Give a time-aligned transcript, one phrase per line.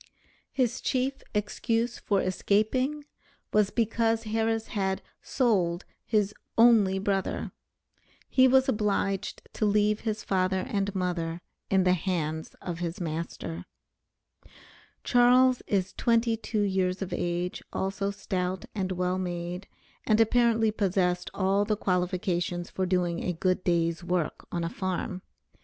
[0.51, 3.05] His chief excuse for escaping,
[3.53, 7.51] was because Harris had "sold" his "only brother."
[8.27, 13.65] He was obliged to leave his father and mother in the hands of his master.
[15.03, 19.67] Charles is twenty two years of age, also stout, and well made,
[20.07, 25.21] and apparently possessed all the qualifications for doing a good day's work on a farm.